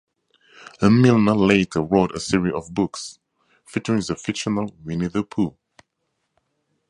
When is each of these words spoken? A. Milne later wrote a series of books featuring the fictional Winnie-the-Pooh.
A. 0.81 0.89
Milne 0.89 1.25
later 1.37 1.79
wrote 1.83 2.11
a 2.15 2.19
series 2.19 2.55
of 2.55 2.73
books 2.73 3.19
featuring 3.67 4.01
the 4.07 4.15
fictional 4.15 4.73
Winnie-the-Pooh. 4.83 5.55